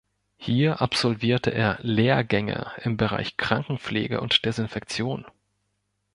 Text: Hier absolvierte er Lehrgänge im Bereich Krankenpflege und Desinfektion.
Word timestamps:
Hier 0.37 0.81
absolvierte 0.81 1.51
er 1.53 1.77
Lehrgänge 1.83 2.71
im 2.81 2.97
Bereich 2.97 3.37
Krankenpflege 3.37 4.19
und 4.19 4.43
Desinfektion. 4.45 5.25